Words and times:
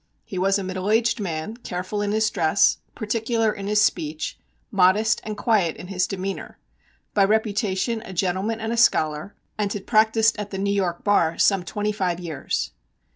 He 0.25 0.39
was 0.39 0.57
a 0.57 0.63
middle 0.63 0.89
aged 0.89 1.19
man, 1.19 1.57
careful 1.57 2.01
in 2.01 2.11
his 2.11 2.31
dress, 2.31 2.79
particular 2.95 3.53
in 3.53 3.67
his 3.67 3.79
speech, 3.83 4.39
modest 4.71 5.21
and 5.23 5.37
quiet 5.37 5.77
in 5.77 5.89
his 5.89 6.07
demeanor, 6.07 6.57
by 7.13 7.23
reputation 7.23 8.01
a 8.03 8.11
gentleman 8.11 8.59
and 8.59 8.73
a 8.73 8.77
scholar, 8.77 9.35
and 9.59 9.71
had 9.71 9.85
practised 9.85 10.39
at 10.39 10.49
the 10.49 10.57
New 10.57 10.73
York 10.73 11.03
bar 11.03 11.37
some 11.37 11.63
twenty 11.63 11.91
five 11.91 12.19
years. 12.19 12.71